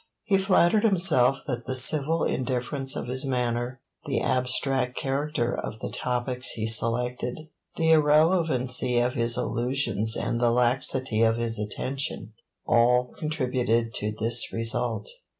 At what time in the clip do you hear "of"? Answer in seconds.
2.95-3.05, 5.53-5.79, 8.97-9.13, 11.21-11.37